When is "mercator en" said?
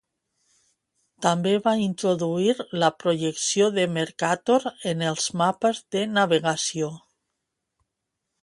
3.99-5.05